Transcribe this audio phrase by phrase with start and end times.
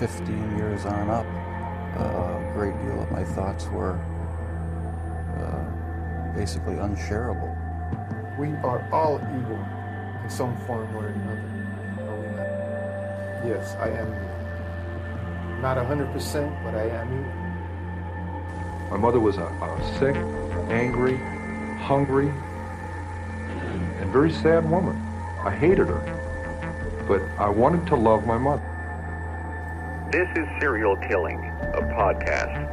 [0.00, 1.26] 15 years on up,
[1.98, 4.00] uh, a great deal of my thoughts were
[5.36, 7.54] uh, basically unshareable.
[8.38, 9.62] We are all evil
[10.24, 11.42] in some form or another.
[12.08, 13.46] are we not?
[13.46, 15.60] Yes, I am evil.
[15.60, 18.90] Not 100%, but I am evil.
[18.90, 20.16] My mother was a, a sick,
[20.70, 21.18] angry,
[21.76, 22.28] hungry,
[23.50, 24.96] and, and very sad woman.
[25.44, 28.69] I hated her, but I wanted to love my mother.
[30.10, 32.66] This is Serial Killing, a podcast.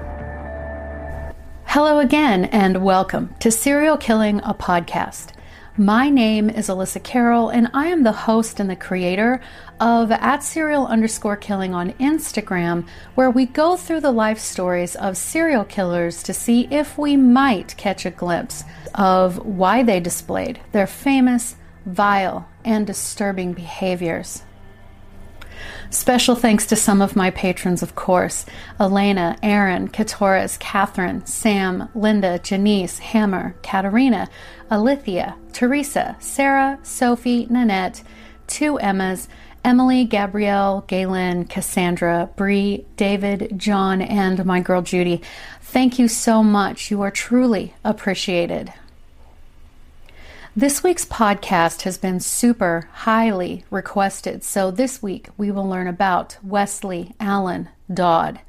[1.65, 5.33] Hello again, and welcome to Serial Killing, a podcast.
[5.77, 9.39] My name is Alyssa Carroll, and I am the host and the creator
[9.79, 15.15] of at serial underscore killing on Instagram, where we go through the life stories of
[15.15, 18.63] serial killers to see if we might catch a glimpse
[18.95, 24.41] of why they displayed their famous, vile, and disturbing behaviors.
[25.89, 28.45] Special thanks to some of my patrons, of course
[28.79, 34.29] Elena, Aaron, Katoris, Catherine, Sam, Linda, Janice, Hammer, Katarina,
[34.69, 38.03] Alithia, Teresa, Sarah, Sophie, Nanette,
[38.47, 39.27] two Emmas,
[39.63, 45.21] Emily, Gabrielle, Galen, Cassandra, Bree, David, John, and my girl Judy.
[45.61, 46.89] Thank you so much.
[46.89, 48.71] You are truly appreciated.
[50.57, 56.39] This week's podcast has been super highly requested, so this week we will learn about
[56.41, 58.39] Wesley Allen Dodd.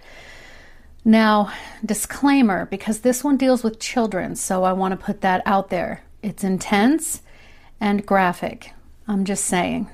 [1.05, 1.53] Now,
[1.85, 6.03] disclaimer because this one deals with children, so I want to put that out there.
[6.23, 7.21] It's intense
[7.79, 8.73] and graphic.
[9.07, 9.91] I'm just saying.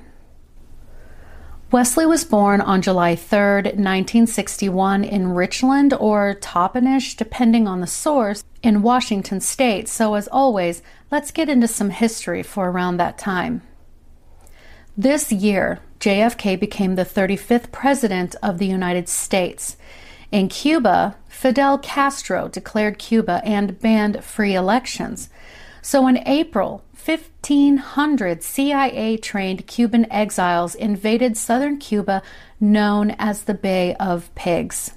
[1.72, 8.44] Wesley was born on July 3rd, 1961, in Richland or Toppenish, depending on the source,
[8.62, 9.88] in Washington state.
[9.88, 10.82] So, as always,
[11.14, 13.62] let's get into some history for around that time.
[14.97, 19.76] This year, JFK became the 35th President of the United States.
[20.32, 25.28] In Cuba, Fidel Castro declared Cuba and banned free elections.
[25.82, 32.25] So in April, 1,500 CIA trained Cuban exiles invaded southern Cuba,
[32.58, 34.91] known as the Bay of Pigs.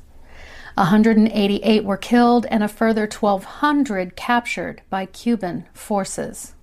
[0.78, 6.54] 188 were killed and a further 1,200 captured by Cuban forces.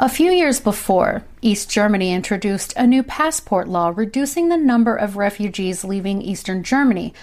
[0.00, 5.16] A few years before, East Germany introduced a new passport law reducing the number of
[5.16, 7.14] refugees leaving Eastern Germany,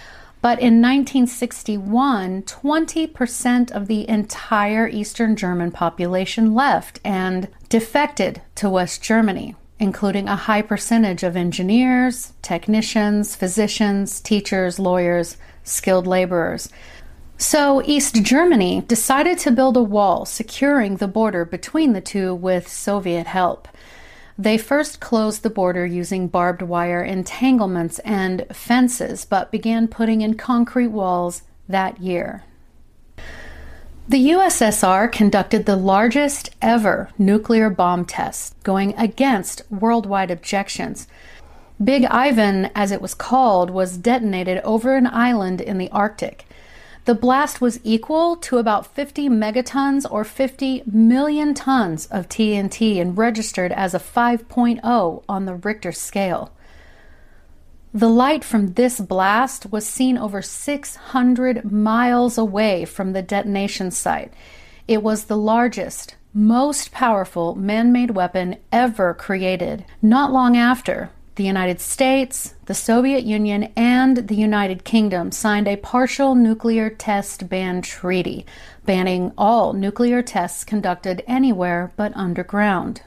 [0.42, 9.02] but in 1961, 20% of the entire Eastern German population left and defected to West
[9.02, 16.70] Germany, including a high percentage of engineers, technicians, physicians, teachers, lawyers, skilled laborers.
[17.38, 22.68] So, East Germany decided to build a wall securing the border between the two with
[22.68, 23.68] Soviet help.
[24.40, 30.36] They first closed the border using barbed wire entanglements and fences, but began putting in
[30.36, 32.44] concrete walls that year.
[34.10, 41.10] The USSR conducted the largest ever nuclear bomb test, going against worldwide objections.
[41.84, 46.46] Big Ivan, as it was called, was detonated over an island in the Arctic.
[47.04, 53.18] The blast was equal to about 50 megatons or 50 million tons of TNT and
[53.18, 56.54] registered as a 5.0 on the Richter scale.
[57.98, 64.32] The light from this blast was seen over 600 miles away from the detonation site.
[64.88, 69.84] It was the largest, most powerful man made weapon ever created.
[70.00, 75.78] Not long after, the United States, the Soviet Union, and the United Kingdom signed a
[75.78, 78.46] partial nuclear test ban treaty,
[78.86, 83.02] banning all nuclear tests conducted anywhere but underground.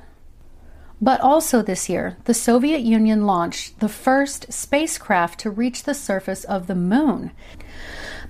[1.00, 6.44] But also this year, the Soviet Union launched the first spacecraft to reach the surface
[6.44, 7.30] of the moon.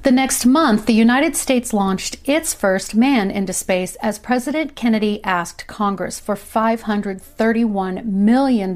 [0.02, 5.22] The next month, the United States launched its first man into space as President Kennedy
[5.24, 8.74] asked Congress for $531 million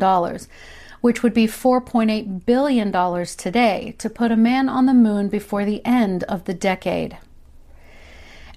[1.05, 5.85] which would be $4.8 billion today, to put a man on the moon before the
[5.85, 7.19] end of the decade.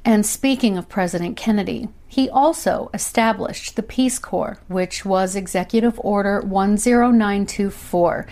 [0.05, 6.41] And speaking of President Kennedy, He also established the Peace Corps, which was Executive Order
[6.41, 8.25] 10924,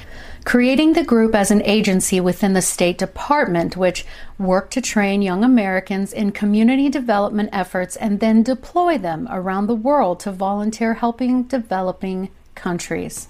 [0.43, 4.03] creating the group as an agency within the State Department, which
[4.39, 9.75] worked to train young Americans in community development efforts and then deploy them around the
[9.75, 13.27] world to volunteer helping developing countries.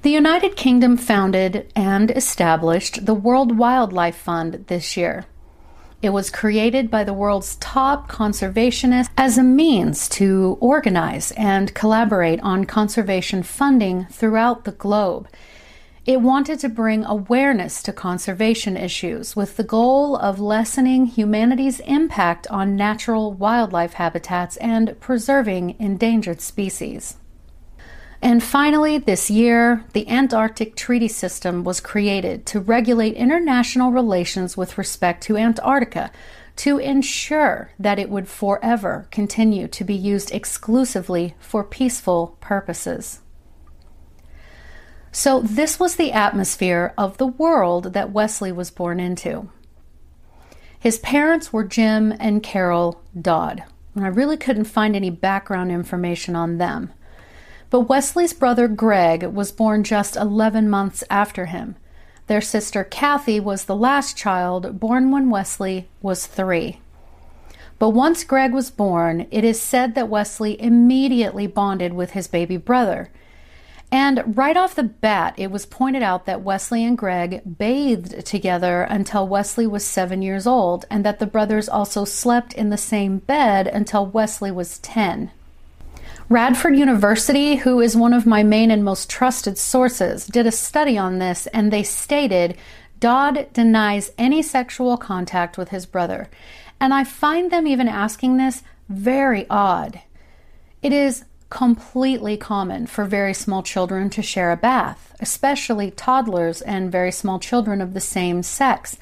[0.00, 5.26] The United Kingdom founded and established the World Wildlife Fund this year.
[6.02, 12.40] It was created by the world's top conservationists as a means to organize and collaborate
[12.40, 15.28] on conservation funding throughout the globe.
[16.04, 22.48] It wanted to bring awareness to conservation issues with the goal of lessening humanity's impact
[22.48, 27.16] on natural wildlife habitats and preserving endangered species.
[28.22, 34.78] And finally, this year, the Antarctic Treaty System was created to regulate international relations with
[34.78, 36.12] respect to Antarctica
[36.54, 43.22] to ensure that it would forever continue to be used exclusively for peaceful purposes.
[45.10, 49.50] So, this was the atmosphere of the world that Wesley was born into.
[50.78, 53.64] His parents were Jim and Carol Dodd,
[53.96, 56.92] and I really couldn't find any background information on them.
[57.72, 61.76] But Wesley's brother Greg was born just 11 months after him.
[62.26, 66.80] Their sister Kathy was the last child, born when Wesley was three.
[67.78, 72.58] But once Greg was born, it is said that Wesley immediately bonded with his baby
[72.58, 73.08] brother.
[73.90, 78.82] And right off the bat, it was pointed out that Wesley and Greg bathed together
[78.82, 83.16] until Wesley was seven years old, and that the brothers also slept in the same
[83.16, 85.30] bed until Wesley was 10.
[86.28, 90.96] Radford University, who is one of my main and most trusted sources, did a study
[90.96, 92.56] on this and they stated
[93.00, 96.30] Dodd denies any sexual contact with his brother.
[96.80, 100.00] And I find them even asking this very odd.
[100.82, 106.92] It is completely common for very small children to share a bath, especially toddlers and
[106.92, 108.96] very small children of the same sex.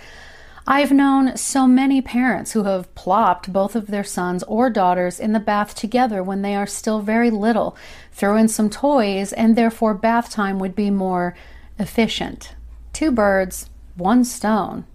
[0.72, 5.32] I've known so many parents who have plopped both of their sons or daughters in
[5.32, 7.76] the bath together when they are still very little,
[8.12, 11.34] throw in some toys, and therefore bath time would be more
[11.81, 12.55] efficient.
[12.93, 14.87] Two birds, one stone.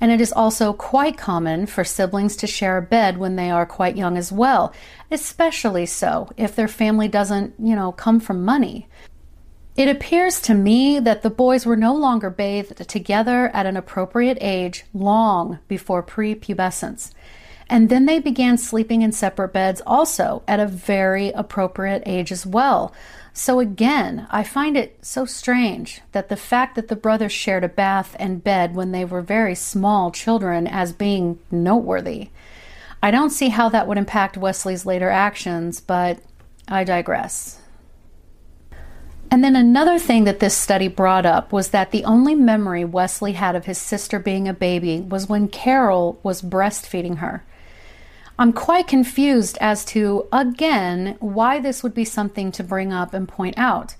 [0.00, 3.66] And it is also quite common for siblings to share a bed when they are
[3.66, 4.74] quite young as well,
[5.12, 8.88] especially so if their family doesn't, you know, come from money.
[9.76, 14.38] It appears to me that the boys were no longer bathed together at an appropriate
[14.40, 17.10] age long before prepubescence.
[17.68, 22.46] And then they began sleeping in separate beds also at a very appropriate age as
[22.46, 22.94] well.
[23.32, 27.68] So again, I find it so strange that the fact that the brothers shared a
[27.68, 32.28] bath and bed when they were very small children as being noteworthy.
[33.02, 36.20] I don't see how that would impact Wesley's later actions, but
[36.68, 37.58] I digress.
[39.30, 43.32] And then another thing that this study brought up was that the only memory Wesley
[43.32, 47.44] had of his sister being a baby was when Carol was breastfeeding her.
[48.38, 53.28] I'm quite confused as to, again, why this would be something to bring up and
[53.28, 53.94] point out.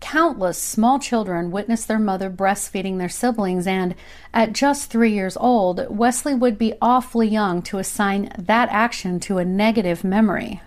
[0.00, 3.94] Countless small children witness their mother breastfeeding their siblings, and
[4.34, 9.38] at just three years old, Wesley would be awfully young to assign that action to
[9.38, 10.60] a negative memory.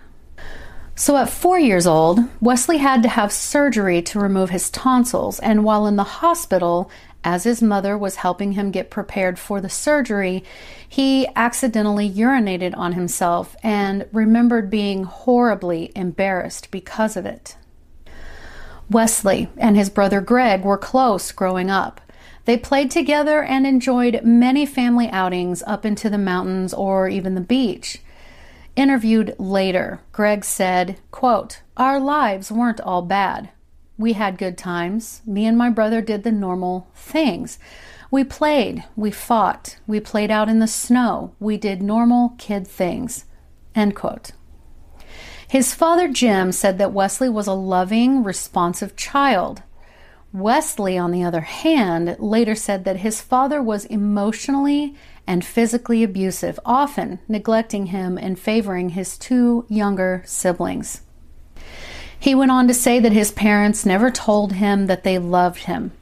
[0.98, 5.62] So at four years old, Wesley had to have surgery to remove his tonsils, and
[5.62, 6.90] while in the hospital,
[7.22, 10.42] as his mother was helping him get prepared for the surgery,
[10.88, 17.56] he accidentally urinated on himself and remembered being horribly embarrassed because of it.
[18.90, 22.00] Wesley and his brother Greg were close growing up.
[22.44, 27.40] They played together and enjoyed many family outings up into the mountains or even the
[27.40, 28.00] beach.
[28.78, 33.50] Interviewed later, Greg said, quote, Our lives weren't all bad.
[33.98, 35.20] We had good times.
[35.26, 37.58] Me and my brother did the normal things.
[38.12, 43.24] We played, we fought, we played out in the snow, we did normal kid things.
[43.74, 44.30] End quote.
[45.48, 49.64] His father, Jim, said that Wesley was a loving, responsive child.
[50.32, 54.94] Wesley, on the other hand, later said that his father was emotionally
[55.28, 61.02] and physically abusive, often neglecting him and favoring his two younger siblings.
[62.18, 65.92] He went on to say that his parents never told him that they loved him.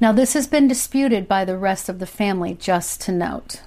[0.00, 3.62] Now, this has been disputed by the rest of the family, just to note.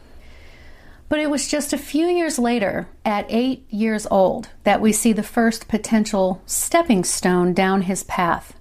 [1.09, 5.11] But it was just a few years later, at eight years old, that we see
[5.11, 8.55] the first potential stepping stone down his path.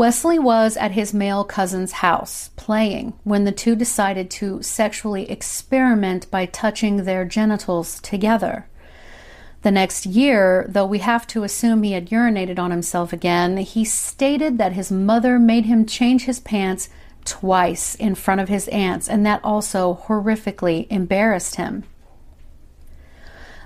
[0.00, 6.30] Wesley was at his male cousin's house playing when the two decided to sexually experiment
[6.30, 8.66] by touching their genitals together.
[9.60, 13.84] The next year, though we have to assume he had urinated on himself again, he
[13.84, 16.88] stated that his mother made him change his pants
[17.26, 21.84] twice in front of his aunts, and that also horrifically embarrassed him.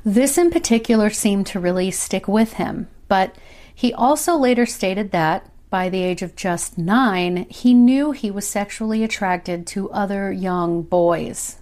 [0.04, 3.36] This in particular seemed to really stick with him, but
[3.72, 8.46] he also later stated that, by the age of just nine, he knew he was
[8.46, 11.56] sexually attracted to other young boys.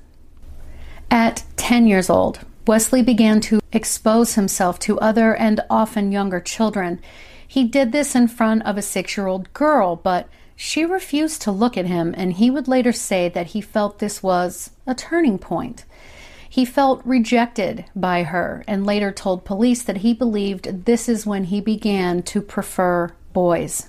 [1.11, 7.01] At 10 years old, Wesley began to expose himself to other and often younger children.
[7.49, 11.51] He did this in front of a six year old girl, but she refused to
[11.51, 15.39] look at him, and he would later say that he felt this was a turning
[15.39, 15.87] point.
[16.51, 21.45] He felt rejected by her and later told police that he believed this is when
[21.45, 23.89] he began to prefer boys.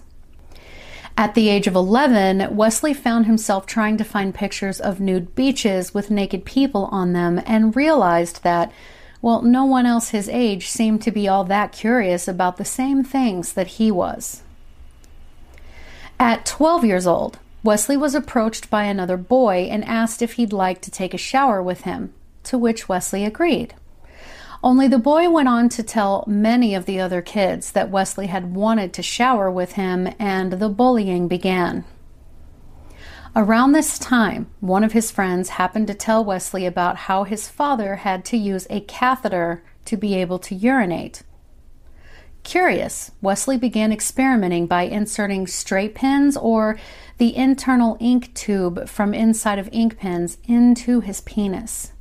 [1.15, 5.93] At the age of 11, Wesley found himself trying to find pictures of nude beaches
[5.93, 8.72] with naked people on them and realized that,
[9.22, 13.03] well, no one else his age seemed to be all that curious about the same
[13.03, 14.41] things that he was.
[16.20, 20.82] At 12 years old, Wesley was approached by another boy and asked if he'd like
[20.82, 22.12] to take a shower with him,
[22.46, 23.75] to which Wesley agreed.
[24.63, 28.55] Only the boy went on to tell many of the other kids that Wesley had
[28.55, 31.84] wanted to shower with him, and the bullying began.
[33.36, 37.98] Around this time, one of his friends happened to tell Wesley about how his father
[37.98, 41.24] had to use a catheter to be able to urinate.
[42.43, 46.77] Curious, Wesley began experimenting by inserting straight pins or
[47.17, 51.93] the internal ink tube from inside of ink pens into his penis.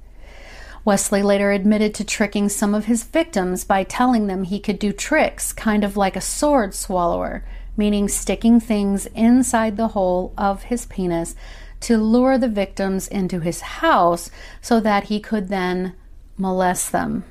[0.84, 4.92] Wesley later admitted to tricking some of his victims by telling them he could do
[4.92, 7.44] tricks, kind of like a sword swallower,
[7.76, 11.36] meaning sticking things inside the hole of his penis
[11.80, 15.94] to lure the victims into his house so that he could then
[16.36, 17.24] molest them.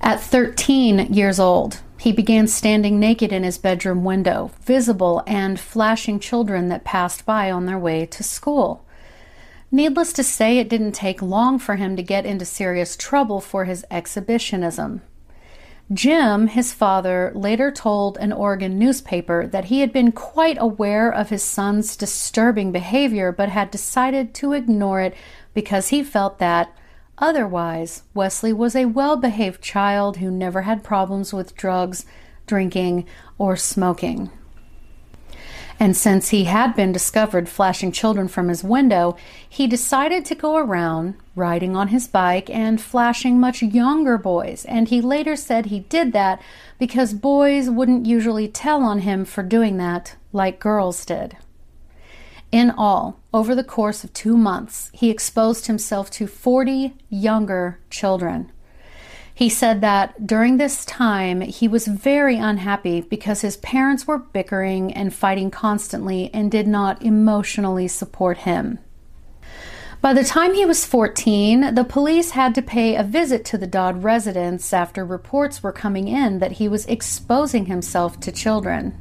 [0.00, 6.20] At 13 years old, he began standing naked in his bedroom window, visible and flashing
[6.20, 8.83] children that passed by on their way to school.
[9.70, 13.64] Needless to say, it didn't take long for him to get into serious trouble for
[13.64, 15.02] his exhibitionism.
[15.92, 21.28] Jim, his father, later told an Oregon newspaper that he had been quite aware of
[21.28, 25.14] his son's disturbing behavior but had decided to ignore it
[25.52, 26.74] because he felt that,
[27.18, 32.06] otherwise, Wesley was a well behaved child who never had problems with drugs,
[32.46, 33.06] drinking,
[33.36, 34.30] or smoking.
[35.80, 39.16] And since he had been discovered flashing children from his window,
[39.48, 44.64] he decided to go around riding on his bike and flashing much younger boys.
[44.66, 46.40] And he later said he did that
[46.78, 51.36] because boys wouldn't usually tell on him for doing that like girls did.
[52.52, 58.52] In all, over the course of two months, he exposed himself to 40 younger children.
[59.34, 64.92] He said that during this time he was very unhappy because his parents were bickering
[64.92, 68.78] and fighting constantly and did not emotionally support him.
[70.00, 73.66] By the time he was 14, the police had to pay a visit to the
[73.66, 78.94] Dodd residence after reports were coming in that he was exposing himself to children.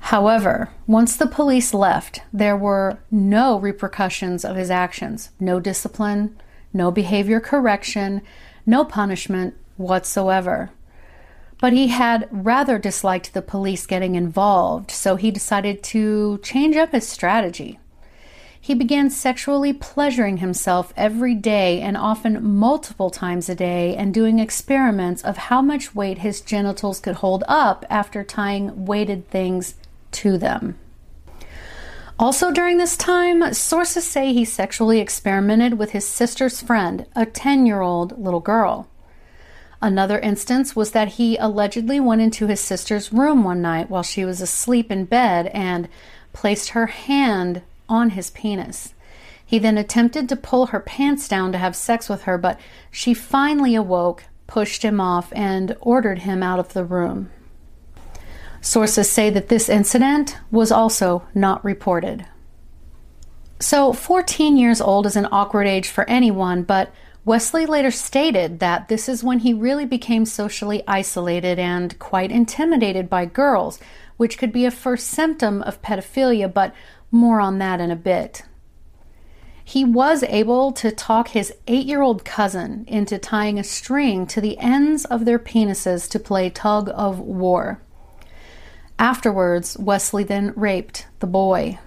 [0.00, 6.36] However, once the police left, there were no repercussions of his actions no discipline,
[6.72, 8.20] no behavior correction,
[8.68, 10.70] no punishment whatsoever.
[11.60, 16.92] But he had rather disliked the police getting involved, so he decided to change up
[16.92, 17.80] his strategy.
[18.60, 24.38] He began sexually pleasuring himself every day and often multiple times a day and doing
[24.38, 29.74] experiments of how much weight his genitals could hold up after tying weighted things
[30.12, 30.78] to them.
[32.18, 37.64] Also, during this time, sources say he sexually experimented with his sister's friend, a 10
[37.64, 38.88] year old little girl.
[39.80, 44.24] Another instance was that he allegedly went into his sister's room one night while she
[44.24, 45.88] was asleep in bed and
[46.32, 48.94] placed her hand on his penis.
[49.46, 52.58] He then attempted to pull her pants down to have sex with her, but
[52.90, 57.30] she finally awoke, pushed him off, and ordered him out of the room.
[58.68, 62.26] Sources say that this incident was also not reported.
[63.60, 66.92] So, 14 years old is an awkward age for anyone, but
[67.24, 73.08] Wesley later stated that this is when he really became socially isolated and quite intimidated
[73.08, 73.80] by girls,
[74.18, 76.74] which could be a first symptom of pedophilia, but
[77.10, 78.42] more on that in a bit.
[79.64, 84.42] He was able to talk his eight year old cousin into tying a string to
[84.42, 87.80] the ends of their penises to play tug of war.
[88.98, 91.78] Afterwards, Wesley then raped the boy.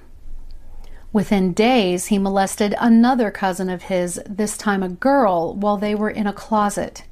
[1.14, 6.10] Within days, he molested another cousin of his, this time a girl, while they were
[6.10, 7.04] in a closet.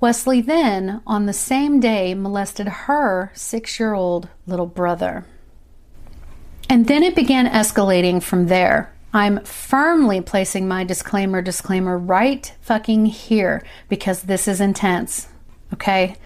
[0.00, 5.26] Wesley then, on the same day, molested her six year old little brother.
[6.70, 8.92] And then it began escalating from there.
[9.12, 15.28] I'm firmly placing my disclaimer disclaimer right fucking here because this is intense.
[15.72, 16.16] Okay?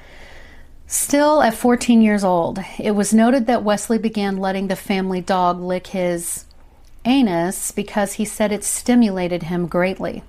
[0.93, 5.59] Still at 14 years old, it was noted that Wesley began letting the family dog
[5.59, 6.45] lick his
[7.07, 10.23] anus because he said it stimulated him greatly.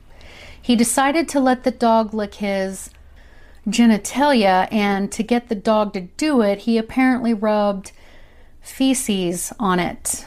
[0.61, 2.89] He decided to let the dog lick his
[3.67, 7.91] genitalia, and to get the dog to do it, he apparently rubbed
[8.61, 10.25] feces on it.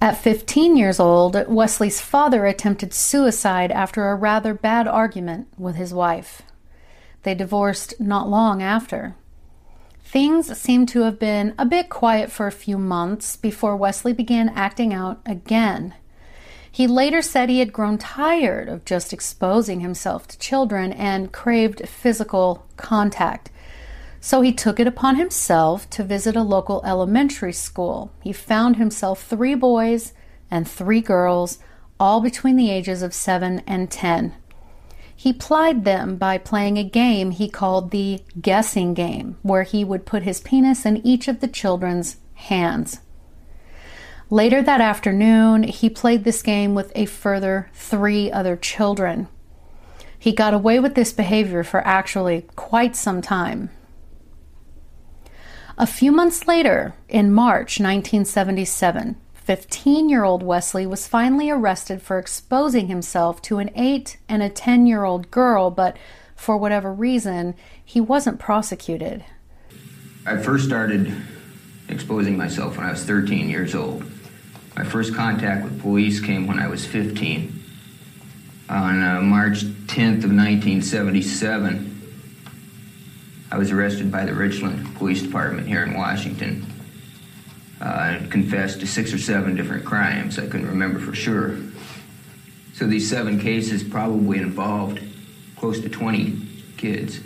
[0.00, 5.92] At 15 years old, Wesley's father attempted suicide after a rather bad argument with his
[5.92, 6.42] wife.
[7.28, 9.14] They divorced not long after.
[10.02, 14.48] Things seemed to have been a bit quiet for a few months before Wesley began
[14.48, 15.92] acting out again.
[16.72, 21.86] He later said he had grown tired of just exposing himself to children and craved
[21.86, 23.50] physical contact.
[24.22, 28.10] So he took it upon himself to visit a local elementary school.
[28.22, 30.14] He found himself three boys
[30.50, 31.58] and three girls,
[32.00, 34.32] all between the ages of seven and ten.
[35.20, 40.06] He plied them by playing a game he called the guessing game, where he would
[40.06, 43.00] put his penis in each of the children's hands.
[44.30, 49.26] Later that afternoon, he played this game with a further three other children.
[50.16, 53.70] He got away with this behavior for actually quite some time.
[55.76, 59.16] A few months later, in March 1977,
[59.48, 64.50] 15 year old Wesley was finally arrested for exposing himself to an 8 and a
[64.50, 65.96] 10 year old girl, but
[66.36, 69.24] for whatever reason, he wasn't prosecuted.
[70.26, 71.10] I first started
[71.88, 74.04] exposing myself when I was 13 years old.
[74.76, 77.64] My first contact with police came when I was 15.
[78.68, 82.12] On uh, March 10th of 1977,
[83.50, 86.66] I was arrested by the Richland Police Department here in Washington.
[87.80, 90.36] Uh, confessed to six or seven different crimes.
[90.36, 91.56] I couldn't remember for sure.
[92.74, 95.00] So these seven cases probably involved
[95.56, 96.40] close to 20
[96.76, 97.20] kids.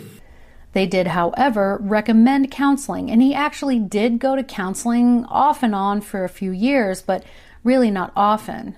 [0.73, 6.01] They did, however, recommend counseling, and he actually did go to counseling off and on
[6.01, 7.23] for a few years, but
[7.63, 8.75] really not often.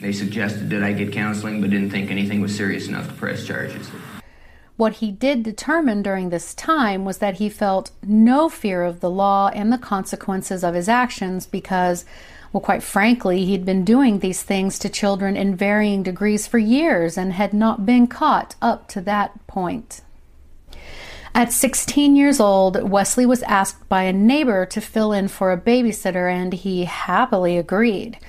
[0.00, 3.46] They suggested that I get counseling, but didn't think anything was serious enough to press
[3.46, 3.90] charges.
[4.78, 9.10] What he did determine during this time was that he felt no fear of the
[9.10, 12.04] law and the consequences of his actions because,
[12.52, 17.18] well, quite frankly, he'd been doing these things to children in varying degrees for years
[17.18, 20.00] and had not been caught up to that point.
[21.34, 25.60] At 16 years old, Wesley was asked by a neighbor to fill in for a
[25.60, 28.20] babysitter, and he happily agreed,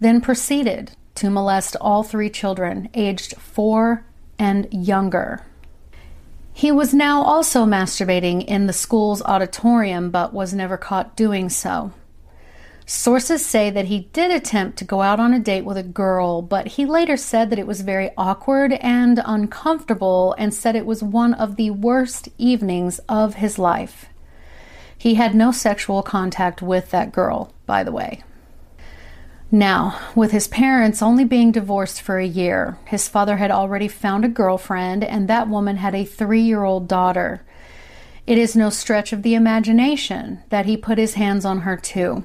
[0.00, 4.04] then proceeded to molest all three children, aged four
[4.36, 5.44] and younger.
[6.52, 11.92] He was now also masturbating in the school's auditorium, but was never caught doing so.
[12.84, 16.42] Sources say that he did attempt to go out on a date with a girl,
[16.42, 21.02] but he later said that it was very awkward and uncomfortable and said it was
[21.02, 24.06] one of the worst evenings of his life.
[24.98, 28.24] He had no sexual contact with that girl, by the way.
[29.54, 34.24] Now, with his parents only being divorced for a year, his father had already found
[34.24, 37.44] a girlfriend, and that woman had a three year old daughter.
[38.26, 42.24] It is no stretch of the imagination that he put his hands on her too.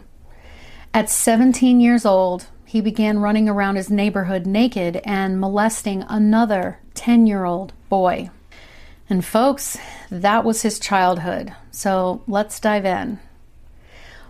[0.93, 7.27] At 17 years old, he began running around his neighborhood naked and molesting another 10
[7.27, 8.29] year old boy.
[9.09, 9.77] And folks,
[10.09, 11.53] that was his childhood.
[11.71, 13.19] So let's dive in.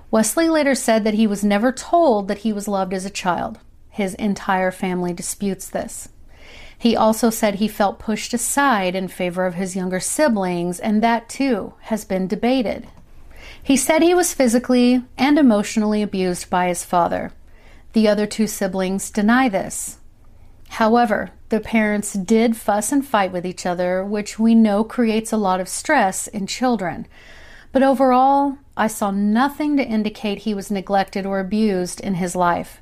[0.10, 3.60] Wesley later said that he was never told that he was loved as a child.
[3.90, 6.10] His entire family disputes this.
[6.78, 11.28] He also said he felt pushed aside in favor of his younger siblings, and that
[11.28, 12.88] too has been debated.
[13.62, 17.32] He said he was physically and emotionally abused by his father.
[17.94, 19.98] The other two siblings deny this.
[20.70, 25.38] However, the parents did fuss and fight with each other, which we know creates a
[25.38, 27.08] lot of stress in children.
[27.72, 32.80] But overall, I saw nothing to indicate he was neglected or abused in his life.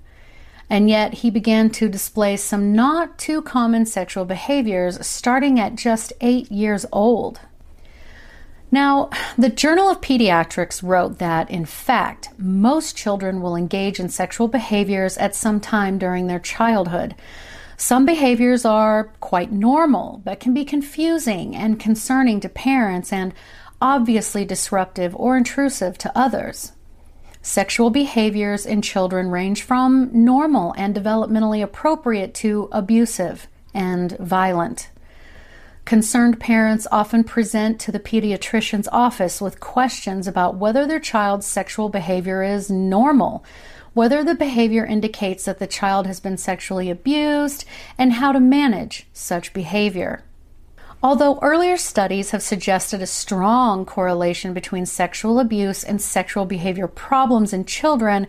[0.69, 6.11] And yet, he began to display some not too common sexual behaviors starting at just
[6.21, 7.39] eight years old.
[8.71, 14.47] Now, the Journal of Pediatrics wrote that, in fact, most children will engage in sexual
[14.47, 17.15] behaviors at some time during their childhood.
[17.77, 23.33] Some behaviors are quite normal, but can be confusing and concerning to parents and
[23.81, 26.71] obviously disruptive or intrusive to others.
[27.41, 34.89] Sexual behaviors in children range from normal and developmentally appropriate to abusive and violent.
[35.85, 41.89] Concerned parents often present to the pediatrician's office with questions about whether their child's sexual
[41.89, 43.45] behavior is normal,
[43.93, 47.65] whether the behavior indicates that the child has been sexually abused,
[47.99, 50.23] and how to manage such behavior.
[51.05, 57.53] Although earlier studies have suggested a strong correlation between sexual abuse and sexual behavior problems
[57.53, 58.25] in children,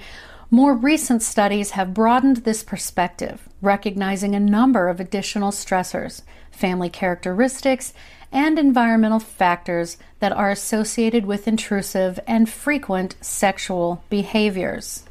[0.51, 7.95] more recent studies have broadened this perspective, recognizing a number of additional stressors, family characteristics,
[8.31, 15.06] and environmental factors that are associated with intrusive and frequent sexual behaviors.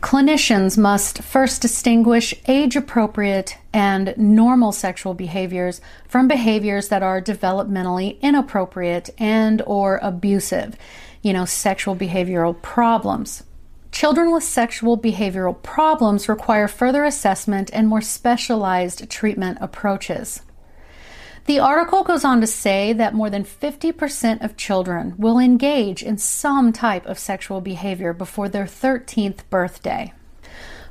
[0.00, 8.18] Clinicians must first distinguish age appropriate and normal sexual behaviors from behaviors that are developmentally
[8.22, 10.74] inappropriate and or abusive,
[11.22, 13.42] you know, sexual behavioral problems.
[13.92, 20.40] Children with sexual behavioral problems require further assessment and more specialized treatment approaches.
[21.50, 26.16] The article goes on to say that more than 50% of children will engage in
[26.16, 30.12] some type of sexual behavior before their 13th birthday.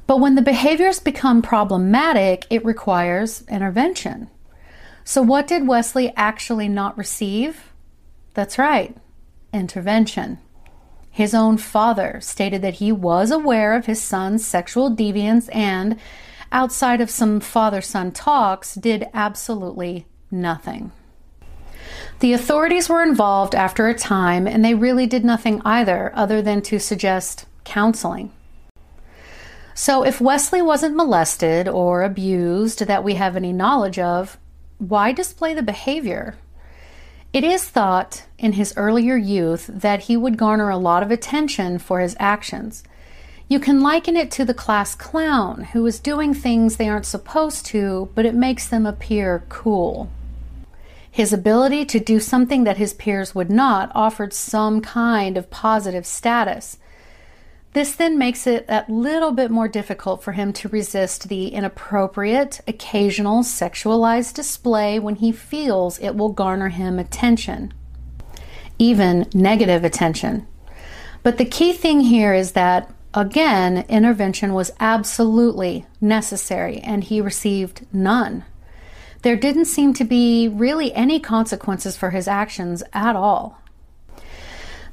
[0.05, 4.29] But when the behaviors become problematic, it requires intervention.
[5.05, 7.71] So, what did Wesley actually not receive?
[8.33, 8.97] That's right,
[9.53, 10.39] intervention.
[11.09, 15.97] His own father stated that he was aware of his son's sexual deviance and,
[16.51, 20.91] outside of some father son talks, did absolutely nothing.
[22.19, 26.61] The authorities were involved after a time and they really did nothing either, other than
[26.63, 28.31] to suggest counseling.
[29.73, 34.37] So, if Wesley wasn't molested or abused that we have any knowledge of,
[34.77, 36.35] why display the behavior?
[37.31, 41.79] It is thought in his earlier youth that he would garner a lot of attention
[41.79, 42.83] for his actions.
[43.47, 47.65] You can liken it to the class clown who is doing things they aren't supposed
[47.67, 50.09] to, but it makes them appear cool.
[51.19, 56.05] His ability to do something that his peers would not offered some kind of positive
[56.05, 56.77] status.
[57.73, 62.61] This then makes it a little bit more difficult for him to resist the inappropriate,
[62.69, 67.73] occasional sexualized display when he feels it will garner him attention,
[68.77, 70.47] even negative attention.
[71.21, 77.85] But the key thing here is that, again, intervention was absolutely necessary and he received
[77.91, 78.45] none.
[79.21, 83.59] There didn't seem to be really any consequences for his actions at all.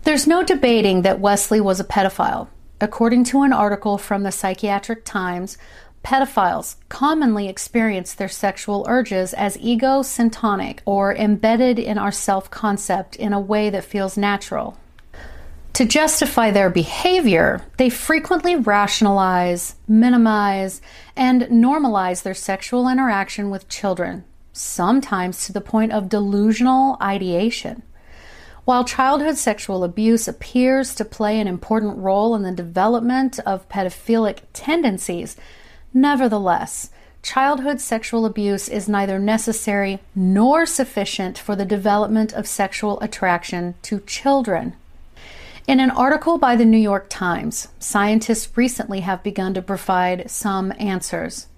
[0.03, 2.49] There's no debating that Wesley was a pedophile.
[2.81, 5.57] According to an article from the Psychiatric Times,
[6.05, 13.17] pedophiles commonly experience their sexual urges as ego syntonic or embedded in our self concept
[13.17, 14.77] in a way that feels natural.
[15.77, 20.81] To justify their behavior, they frequently rationalize, minimize,
[21.15, 27.83] and normalize their sexual interaction with children, sometimes to the point of delusional ideation.
[28.65, 34.45] While childhood sexual abuse appears to play an important role in the development of pedophilic
[34.55, 35.37] tendencies,
[35.93, 36.89] nevertheless,
[37.23, 44.01] childhood sexual abuse is neither necessary nor sufficient for the development of sexual attraction to
[44.01, 44.75] children.
[45.67, 50.73] In an article by the New York Times, scientists recently have begun to provide some
[50.79, 51.49] answers.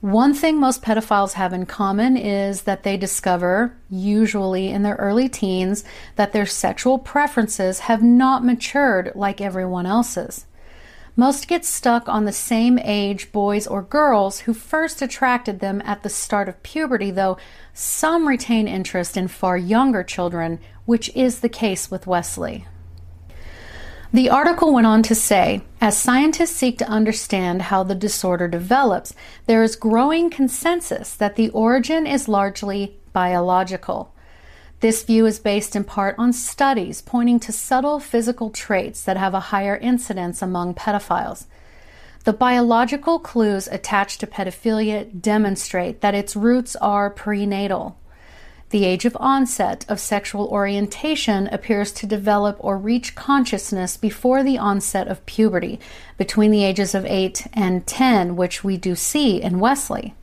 [0.00, 5.28] One thing most pedophiles have in common is that they discover, usually in their early
[5.28, 5.82] teens,
[6.14, 10.46] that their sexual preferences have not matured like everyone else's.
[11.16, 16.04] Most get stuck on the same age boys or girls who first attracted them at
[16.04, 17.38] the start of puberty, though
[17.74, 22.66] some retain interest in far younger children, which is the case with Wesley.
[24.12, 29.14] The article went on to say as scientists seek to understand how the disorder develops,
[29.46, 34.14] there is growing consensus that the origin is largely biological.
[34.80, 39.34] This view is based in part on studies pointing to subtle physical traits that have
[39.34, 41.46] a higher incidence among pedophiles.
[42.24, 47.98] The biological clues attached to pedophilia demonstrate that its roots are prenatal.
[48.70, 54.58] The age of onset of sexual orientation appears to develop or reach consciousness before the
[54.58, 55.78] onset of puberty,
[56.18, 60.14] between the ages of 8 and 10, which we do see in Wesley.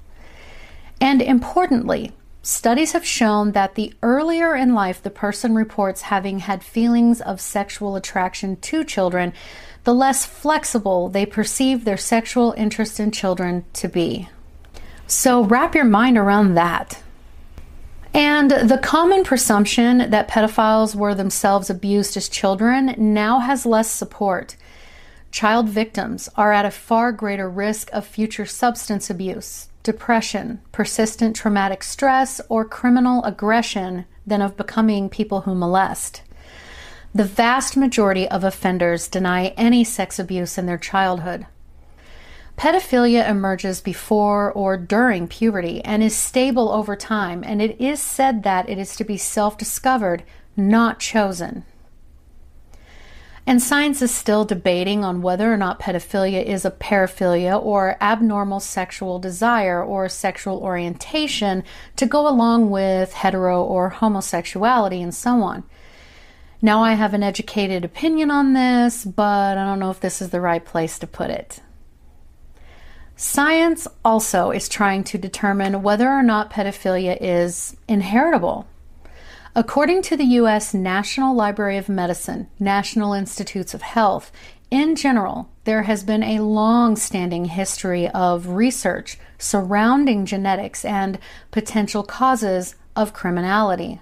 [1.00, 6.64] And importantly, studies have shown that the earlier in life the person reports having had
[6.64, 9.32] feelings of sexual attraction to children,
[9.86, 14.28] the less flexible they perceive their sexual interest in children to be.
[15.08, 17.03] So wrap your mind around that.
[18.14, 24.56] And the common presumption that pedophiles were themselves abused as children now has less support.
[25.32, 31.82] Child victims are at a far greater risk of future substance abuse, depression, persistent traumatic
[31.82, 36.22] stress, or criminal aggression than of becoming people who molest.
[37.16, 41.48] The vast majority of offenders deny any sex abuse in their childhood.
[42.58, 48.44] Pedophilia emerges before or during puberty and is stable over time, and it is said
[48.44, 50.24] that it is to be self discovered,
[50.56, 51.66] not chosen.
[53.46, 58.62] And science is still debating on whether or not pedophilia is a paraphilia or abnormal
[58.62, 61.64] sexual desire or sexual orientation
[61.98, 65.64] to go along with hetero or homosexuality and so on.
[66.62, 70.30] Now, I have an educated opinion on this, but I don't know if this is
[70.30, 71.60] the right place to put it.
[73.24, 78.68] Science also is trying to determine whether or not pedophilia is inheritable.
[79.56, 80.74] According to the U.S.
[80.74, 84.30] National Library of Medicine, National Institutes of Health,
[84.70, 91.18] in general, there has been a long standing history of research surrounding genetics and
[91.50, 94.02] potential causes of criminality.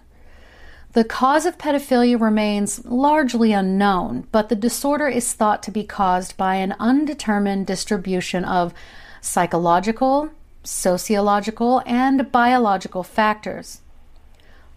[0.94, 6.36] The cause of pedophilia remains largely unknown, but the disorder is thought to be caused
[6.38, 8.74] by an undetermined distribution of
[9.22, 10.30] psychological,
[10.64, 13.82] sociological, and biological factors.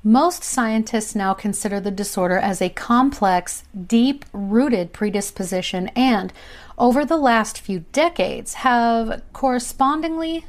[0.07, 6.31] Most scientists now consider the disorder as a complex, deep rooted predisposition and,
[6.77, 10.45] over the last few decades, have correspondingly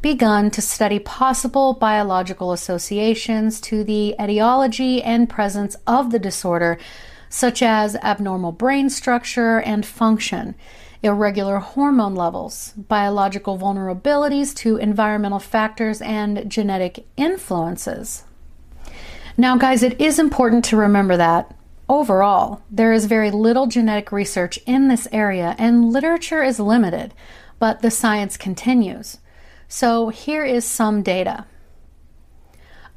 [0.00, 6.78] begun to study possible biological associations to the etiology and presence of the disorder,
[7.28, 10.54] such as abnormal brain structure and function,
[11.02, 18.24] irregular hormone levels, biological vulnerabilities to environmental factors, and genetic influences.
[19.36, 21.54] Now, guys, it is important to remember that
[21.88, 27.14] overall, there is very little genetic research in this area and literature is limited,
[27.58, 29.18] but the science continues.
[29.68, 31.46] So, here is some data.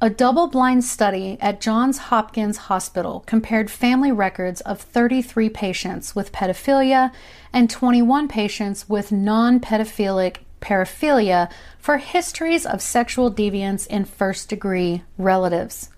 [0.04, 6.30] A double blind study at Johns Hopkins Hospital compared family records of 33 patients with
[6.30, 7.10] pedophilia
[7.54, 15.04] and 21 patients with non pedophilic paraphilia for histories of sexual deviance in first degree
[15.16, 15.88] relatives.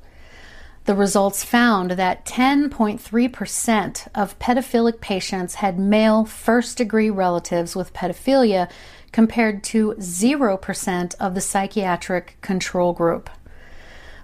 [0.85, 8.71] The results found that 10.3% of pedophilic patients had male first degree relatives with pedophilia
[9.11, 13.29] compared to 0% of the psychiatric control group.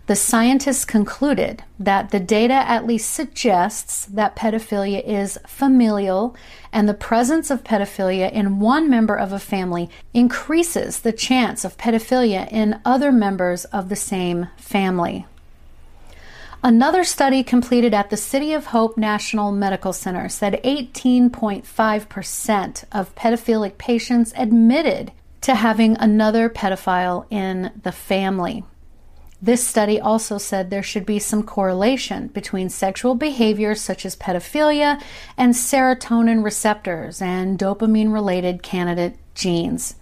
[0.06, 6.34] The scientists concluded that the data at least suggests that pedophilia is familial,
[6.72, 11.78] and the presence of pedophilia in one member of a family increases the chance of
[11.78, 15.24] pedophilia in other members of the same family.
[16.64, 23.78] Another study completed at the City of Hope National Medical Center said 18.5% of pedophilic
[23.78, 28.64] patients admitted to having another pedophile in the family.
[29.44, 35.02] This study also said there should be some correlation between sexual behaviors such as pedophilia
[35.36, 39.96] and serotonin receptors and dopamine related candidate genes.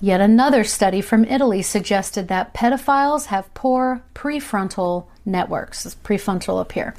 [0.00, 5.96] Yet another study from Italy suggested that pedophiles have poor prefrontal networks.
[6.04, 6.94] Prefrontal up here.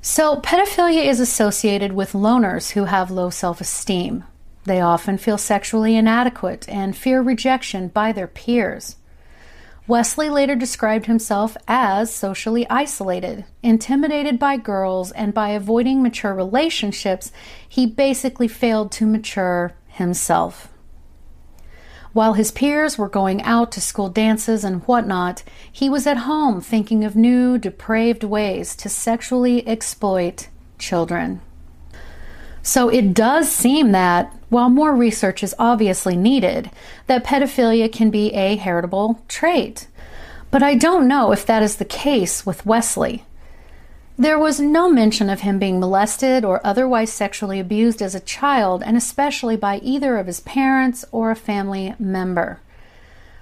[0.00, 4.22] So, pedophilia is associated with loners who have low self esteem.
[4.62, 8.94] They often feel sexually inadequate and fear rejection by their peers.
[9.88, 17.32] Wesley later described himself as socially isolated, intimidated by girls, and by avoiding mature relationships,
[17.66, 20.68] he basically failed to mature himself.
[22.12, 26.60] While his peers were going out to school dances and whatnot, he was at home
[26.60, 30.48] thinking of new, depraved ways to sexually exploit
[30.78, 31.40] children.
[32.68, 36.70] So it does seem that, while more research is obviously needed,
[37.06, 39.88] that pedophilia can be a heritable trait.
[40.50, 43.24] But I don't know if that is the case with Wesley.
[44.18, 48.82] There was no mention of him being molested or otherwise sexually abused as a child,
[48.84, 52.60] and especially by either of his parents or a family member.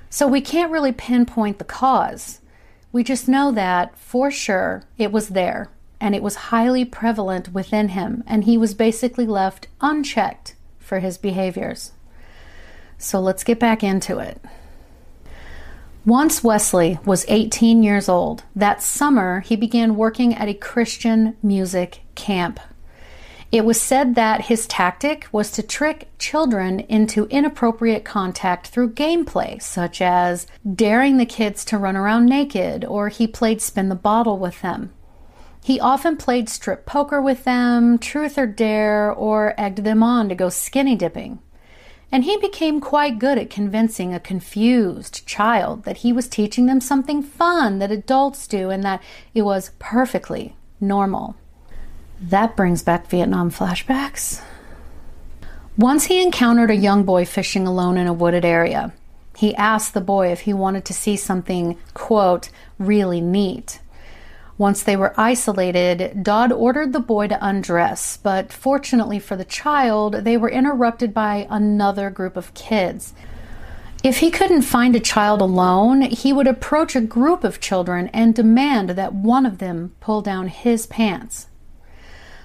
[0.08, 2.40] So we can't really pinpoint the cause.
[2.92, 5.68] We just know that, for sure, it was there,
[6.00, 11.18] and it was highly prevalent within him, and he was basically left unchecked for his
[11.18, 11.92] behaviors.
[12.98, 14.40] So let's get back into it.
[16.04, 22.02] Once Wesley was 18 years old, that summer he began working at a Christian music
[22.14, 22.60] camp.
[23.50, 29.62] It was said that his tactic was to trick children into inappropriate contact through gameplay,
[29.62, 34.38] such as daring the kids to run around naked, or he played spin the bottle
[34.38, 34.92] with them.
[35.66, 40.36] He often played strip poker with them, truth or dare, or egged them on to
[40.36, 41.40] go skinny dipping.
[42.12, 46.80] And he became quite good at convincing a confused child that he was teaching them
[46.80, 49.02] something fun that adults do and that
[49.34, 51.34] it was perfectly normal.
[52.20, 54.40] That brings back Vietnam flashbacks.
[55.76, 58.92] Once he encountered a young boy fishing alone in a wooded area.
[59.36, 63.80] He asked the boy if he wanted to see something, quote, really neat.
[64.58, 70.14] Once they were isolated, Dodd ordered the boy to undress, but fortunately for the child,
[70.24, 73.12] they were interrupted by another group of kids.
[74.02, 78.34] If he couldn't find a child alone, he would approach a group of children and
[78.34, 81.48] demand that one of them pull down his pants.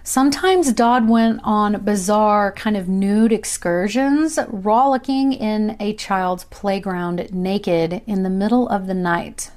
[0.04, 8.02] Sometimes Dodd went on bizarre, kind of nude excursions, rollicking in a child's playground naked
[8.08, 9.52] in the middle of the night.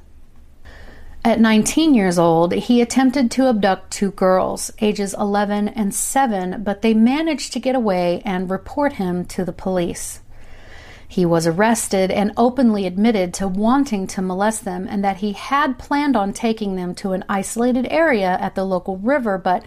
[1.26, 6.82] At 19 years old, he attempted to abduct two girls, ages 11 and 7, but
[6.82, 10.20] they managed to get away and report him to the police.
[11.08, 15.78] He was arrested and openly admitted to wanting to molest them and that he had
[15.78, 19.64] planned on taking them to an isolated area at the local river, but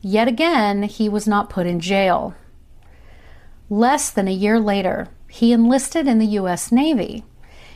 [0.00, 2.36] yet again, he was not put in jail.
[3.68, 6.70] Less than a year later, he enlisted in the U.S.
[6.70, 7.24] Navy.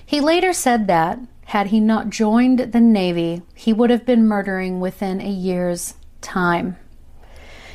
[0.04, 4.80] He later said that, had he not joined the Navy, he would have been murdering
[4.80, 6.76] within a year's time.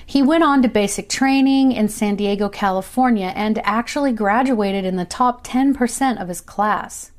[0.05, 5.05] He went on to basic training in San Diego, California, and actually graduated in the
[5.05, 7.11] top 10% of his class.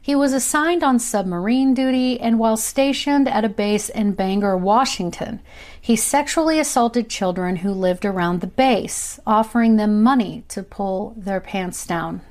[0.00, 5.40] He was assigned on submarine duty, and while stationed at a base in Bangor, Washington,
[5.78, 11.40] he sexually assaulted children who lived around the base, offering them money to pull their
[11.40, 12.22] pants down.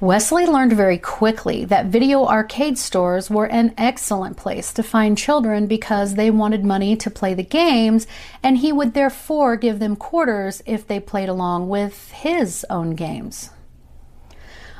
[0.00, 5.66] Westley learned very quickly that video arcade stores were an excellent place to find children
[5.66, 8.06] because they wanted money to play the games,
[8.40, 13.50] and he would therefore give them quarters if they played along with his own games.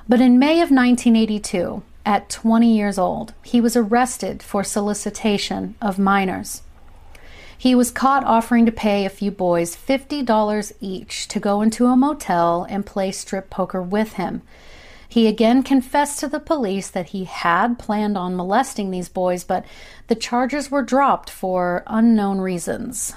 [0.09, 5.99] But in May of 1982, at 20 years old, he was arrested for solicitation of
[5.99, 6.63] minors.
[7.59, 11.97] He was caught offering to pay a few boys $50 each to go into a
[11.97, 14.43] motel and play strip poker with him
[15.09, 19.65] he again confessed to the police that he had planned on molesting these boys, but
[20.09, 23.15] the charges were dropped for unknown reasons.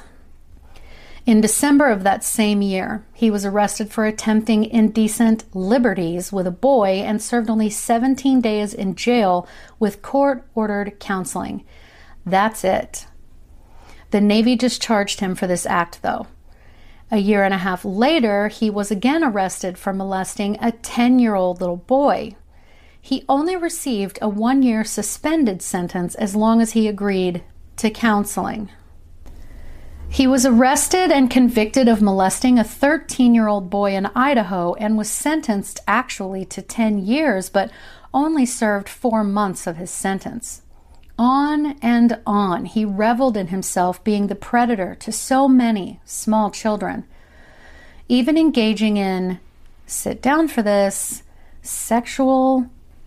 [1.25, 6.51] In December of that same year, he was arrested for attempting indecent liberties with a
[6.51, 11.63] boy and served only 17 days in jail with court ordered counseling.
[12.25, 13.05] That's it.
[14.09, 16.27] The Navy discharged him for this act, though.
[17.13, 21.35] A year and a half later, he was again arrested for molesting a 10 year
[21.35, 22.37] old little boy.
[23.01, 27.43] He only received a one year suspended sentence as long as he agreed
[27.77, 28.69] to counseling.
[30.07, 34.97] He was arrested and convicted of molesting a 13 year old boy in Idaho and
[34.97, 37.71] was sentenced actually to 10 years, but
[38.13, 40.61] only served four months of his sentence.
[41.21, 47.03] On and on, he reveled in himself being the predator to so many small children,
[48.07, 49.39] even engaging in,
[49.85, 51.21] sit down for this,
[51.61, 52.65] sexual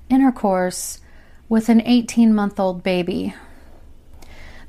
[0.09, 1.01] intercourse
[1.49, 3.35] with an 18 month old baby.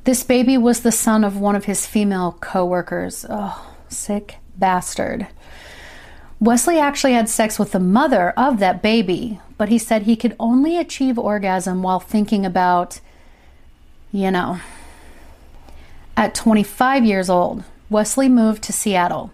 [0.05, 3.27] This baby was the son of one of his female co workers.
[3.29, 5.27] Oh, sick bastard.
[6.39, 10.35] Westley actually had sex with the mother of that baby, but he said he could
[10.39, 13.01] only achieve orgasm while thinking about
[14.15, 14.59] you know.
[16.15, 19.31] At 25 years old, Westley moved to Seattle.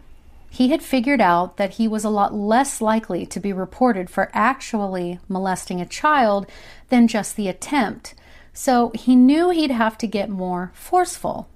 [0.49, 4.31] He had figured out that he was a lot less likely to be reported for
[4.33, 6.47] actually molesting a child
[6.89, 8.15] than just the attempt,
[8.53, 11.47] so he knew he'd have to get more forceful.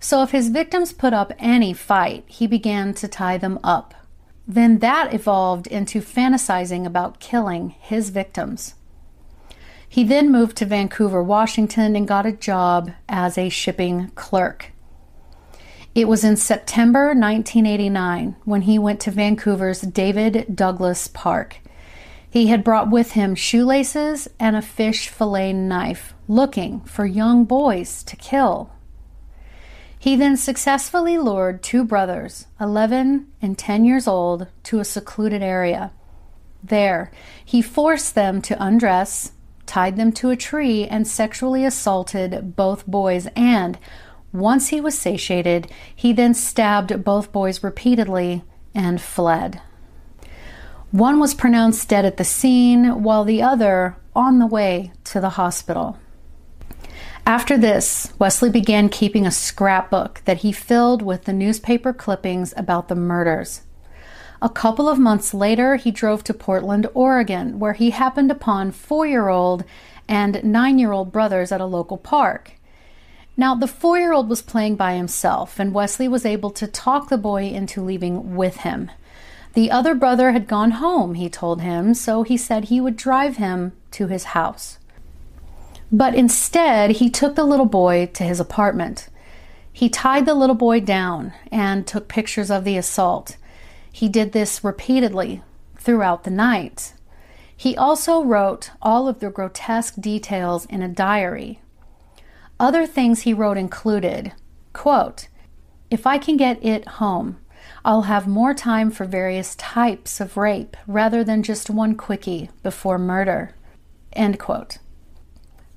[0.00, 3.94] So if his victims put up any fight, he began to tie them up.
[4.46, 8.74] Then that evolved into fantasizing about killing his victims.
[9.88, 14.72] He then moved to Vancouver, Washington, and got a job as a shipping clerk.
[15.94, 21.58] It was in September 1989 when he went to Vancouver's David Douglas Park.
[22.30, 28.02] He had brought with him shoelaces and a fish fillet knife, looking for young boys
[28.04, 28.70] to kill.
[29.98, 35.90] He then successfully lured two brothers, 11 and 10 years old, to a secluded area.
[36.62, 37.10] There,
[37.44, 39.32] he forced them to undress,
[39.68, 43.28] tied them to a tree, and sexually assaulted both boys.
[43.36, 43.78] And
[44.32, 48.42] once he was satiated, he then stabbed both boys repeatedly
[48.74, 49.60] and fled.
[50.90, 55.30] One was pronounced dead at the scene, while the other on the way to the
[55.30, 55.98] hospital.
[57.26, 62.88] After this, Westley began keeping a scrapbook that he filled with the newspaper clippings about
[62.88, 63.60] the murders.
[64.40, 69.06] A couple of months later, he drove to Portland, Oregon, where he happened upon four
[69.06, 69.64] year old
[70.06, 72.52] and nine year old brothers at a local park.
[73.36, 77.08] Now, the four year old was playing by himself, and Westley was able to talk
[77.08, 78.90] the boy into leaving with him.
[79.54, 83.38] The other brother had gone home, he told him, so he said he would drive
[83.38, 84.78] him to his house.
[85.90, 89.08] But instead, he took the little boy to his apartment.
[89.72, 93.36] He tied the little boy down and took pictures of the assault.
[93.98, 95.42] He did this repeatedly
[95.76, 96.92] throughout the night.
[97.56, 101.60] He also wrote all of the grotesque details in a diary.
[102.60, 104.34] Other things he wrote included
[104.72, 105.26] quote,
[105.90, 107.40] If I can get it home,
[107.84, 113.00] I'll have more time for various types of rape rather than just one quickie before
[113.00, 113.56] murder.
[114.12, 114.78] End quote.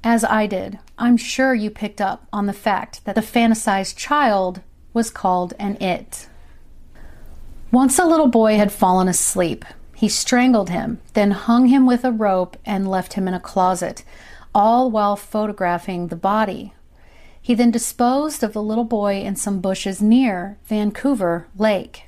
[0.03, 4.61] As I did, I'm sure you picked up on the fact that the fantasized child
[4.93, 6.27] was called an it.
[7.71, 9.63] Once a little boy had fallen asleep.
[9.95, 14.03] He strangled him, then hung him with a rope and left him in a closet,
[14.53, 16.73] all while photographing the body.
[17.41, 22.07] He then disposed of the little boy in some bushes near Vancouver Lake.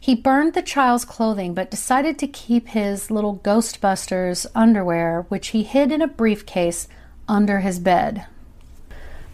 [0.00, 5.62] He burned the child's clothing but decided to keep his little Ghostbusters underwear, which he
[5.62, 6.88] hid in a briefcase
[7.28, 8.26] under his bed.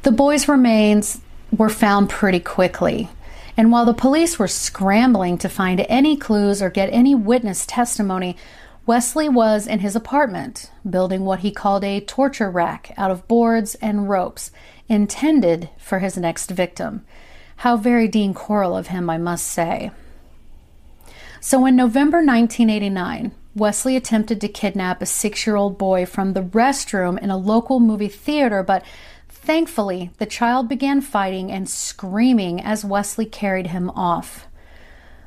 [0.02, 1.20] The boy's remains
[1.56, 3.08] were found pretty quickly.
[3.60, 8.34] And while the police were scrambling to find any clues or get any witness testimony,
[8.86, 13.74] Westley was in his apartment, building what he called a torture rack out of boards
[13.74, 14.50] and ropes,
[14.88, 17.04] intended for his next victim.
[17.56, 19.90] How very Dean Corll of him, I must say.
[21.42, 26.44] So in November 1989, Westley attempted to kidnap a six year old boy from the
[26.44, 28.82] restroom in a local movie theater, but
[29.42, 34.46] Thankfully, the child began fighting and screaming as Westley carried him off.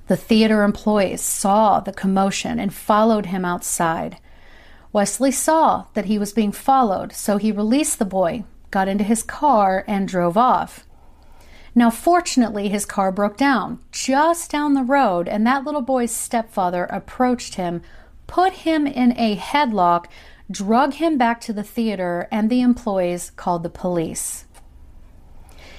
[0.08, 4.18] The theater employees saw the commotion and followed him outside.
[4.92, 9.24] Westley saw that he was being followed, so he released the boy, got into his
[9.24, 10.86] car, and drove off.
[11.74, 16.84] Now, fortunately, his car broke down just down the road, and that little boy's stepfather
[16.86, 17.82] approached him,
[18.28, 20.06] put him in a headlock,
[20.52, 24.46] drug him back to the theater, and the employees called the police.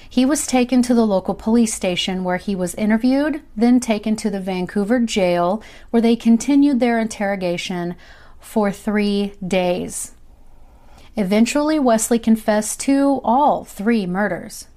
[0.09, 4.29] He was taken to the local police station where he was interviewed, then taken to
[4.29, 7.95] the Vancouver jail where they continued their interrogation
[8.39, 10.13] for three days.
[11.17, 14.67] Eventually, Westley confessed to all three murders.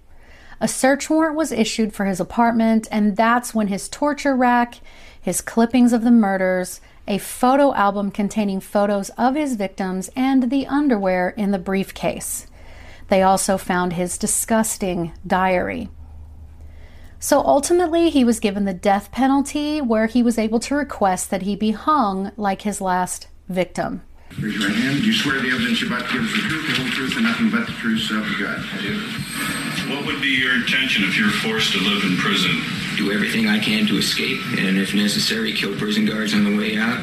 [0.60, 4.80] A search warrant was issued for his apartment, and that's when his torture rack,
[5.20, 10.66] his clippings of the murders, a photo album containing photos of his victims, and the
[10.66, 12.46] underwear in the briefcase.
[13.08, 15.88] They also found his disgusting diary.
[17.18, 21.42] So ultimately, he was given the death penalty, where he was able to request that
[21.42, 24.02] he be hung like his last victim.
[24.38, 25.00] Raise your right hand.
[25.00, 27.16] Do you swear the evidence you're about to give is the truth, the whole truth,
[27.16, 28.64] and nothing but the truth, so help you God?
[28.72, 29.67] I do.
[29.88, 32.60] What would be your intention if you're forced to live in prison?
[32.98, 36.76] Do everything I can to escape, and if necessary, kill prison guards on the way
[36.76, 37.00] out.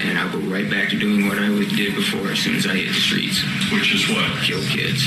[0.00, 2.76] And I'll go right back to doing what I did before as soon as I
[2.76, 3.42] hit the streets.
[3.72, 4.30] Which is what?
[4.42, 5.04] Kill kids.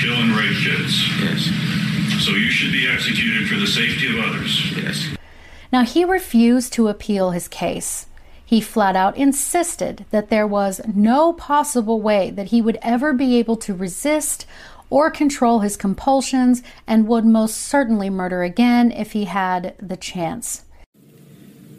[0.00, 1.08] Kill and rape kids.
[1.20, 1.48] Yes.
[2.24, 4.76] So you should be executed for the safety of others.
[4.76, 5.16] Yes.
[5.72, 8.06] Now, he refused to appeal his case.
[8.44, 13.38] He flat out insisted that there was no possible way that he would ever be
[13.38, 14.44] able to resist
[14.94, 20.62] or control his compulsions and would most certainly murder again if he had the chance.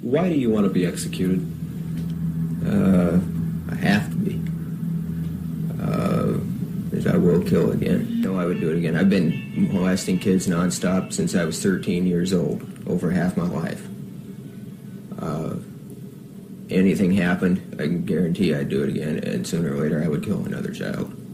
[0.01, 1.39] Why do you want to be executed?
[2.67, 3.17] Uh,
[3.71, 4.41] I have to be.
[5.81, 8.19] Uh, I will kill again.
[8.19, 8.97] No, I would do it again.
[8.97, 13.87] I've been molesting kids nonstop since I was 13 years old, over half my life.
[15.19, 15.55] Uh,
[16.69, 20.25] anything happened, I can guarantee I'd do it again, and sooner or later I would
[20.25, 21.24] kill another child.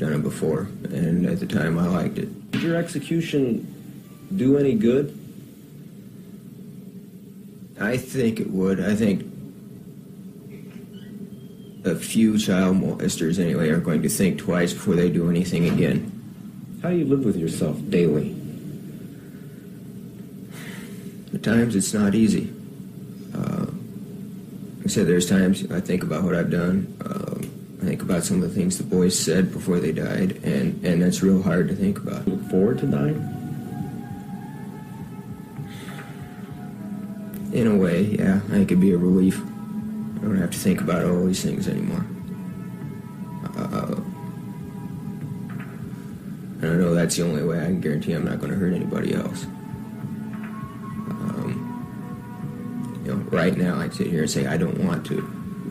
[0.00, 2.50] Done it before, and at the time I liked it.
[2.52, 3.66] Did your execution
[4.34, 5.14] do any good?
[7.78, 8.80] I think it would.
[8.80, 9.30] I think
[11.84, 16.78] a few child molesters, anyway, are going to think twice before they do anything again.
[16.82, 18.34] How do you live with yourself daily?
[21.34, 22.50] At times it's not easy.
[23.34, 23.66] Uh,
[24.82, 26.96] I said there's times I think about what I've done.
[27.04, 27.39] I
[27.80, 31.22] think about some of the things the boys said before they died, and, and that's
[31.22, 32.26] real hard to think about.
[32.28, 33.16] Look forward to dying?
[37.52, 38.36] In a way, yeah.
[38.36, 39.40] I think it'd be a relief.
[39.40, 42.04] I don't have to think about all these things anymore.
[43.56, 43.96] Uh,
[46.60, 48.74] and I know that's the only way I can guarantee I'm not going to hurt
[48.74, 49.44] anybody else.
[51.08, 55.22] Um, you know, Right now, I'd sit here and say, I don't want to,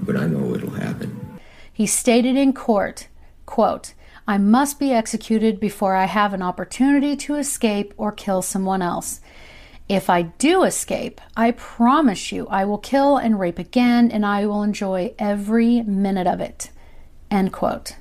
[0.03, 1.18] but I know it'll happen.
[1.79, 3.07] He stated in court,
[3.45, 3.93] quote,
[4.27, 9.21] I must be executed before I have an opportunity to escape or kill someone else.
[9.87, 14.45] If I do escape, I promise you I will kill and rape again and I
[14.45, 16.69] will enjoy every minute of it.
[17.31, 17.95] End quote.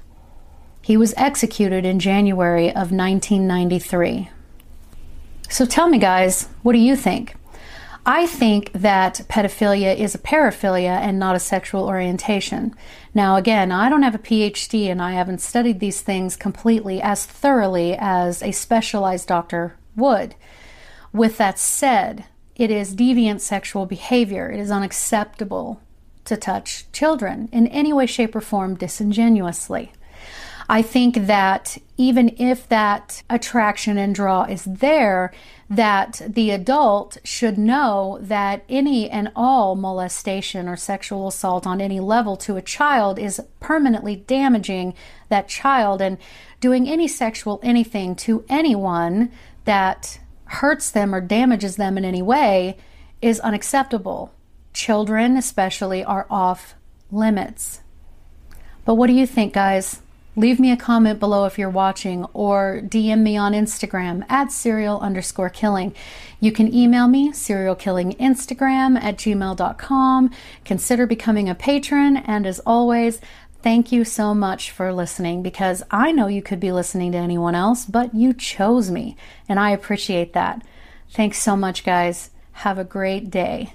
[0.82, 4.28] He was executed in January of 1993.
[5.50, 7.36] So tell me, guys, what do you think?
[8.10, 12.74] I think that pedophilia is a paraphilia and not a sexual orientation.
[13.12, 17.26] Now, again, I don't have a PhD and I haven't studied these things completely as
[17.26, 20.36] thoroughly as a specialized doctor would.
[21.12, 22.24] With that said,
[22.56, 24.50] it is deviant sexual behavior.
[24.50, 25.82] It is unacceptable
[26.24, 29.92] to touch children in any way, shape, or form disingenuously.
[30.66, 35.32] I think that even if that attraction and draw is there,
[35.70, 42.00] that the adult should know that any and all molestation or sexual assault on any
[42.00, 44.94] level to a child is permanently damaging
[45.28, 46.16] that child and
[46.60, 49.30] doing any sexual anything to anyone
[49.66, 52.76] that hurts them or damages them in any way
[53.20, 54.32] is unacceptable.
[54.72, 56.74] Children, especially, are off
[57.10, 57.80] limits.
[58.86, 60.00] But what do you think, guys?
[60.38, 65.00] Leave me a comment below if you're watching or DM me on Instagram at serial
[65.00, 65.92] underscore killing.
[66.38, 70.30] You can email me, serialkillinginstagram at gmail.com.
[70.64, 72.18] Consider becoming a patron.
[72.18, 73.20] And as always,
[73.62, 77.56] thank you so much for listening because I know you could be listening to anyone
[77.56, 79.16] else, but you chose me.
[79.48, 80.62] And I appreciate that.
[81.10, 82.30] Thanks so much, guys.
[82.52, 83.66] Have a great day.